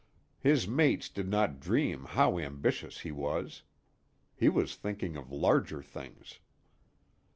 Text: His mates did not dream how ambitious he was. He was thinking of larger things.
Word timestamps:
His 0.39 0.67
mates 0.67 1.09
did 1.09 1.29
not 1.29 1.59
dream 1.59 2.05
how 2.05 2.39
ambitious 2.39 3.01
he 3.01 3.11
was. 3.11 3.61
He 4.35 4.49
was 4.49 4.75
thinking 4.75 5.15
of 5.15 5.31
larger 5.31 5.83
things. 5.83 6.39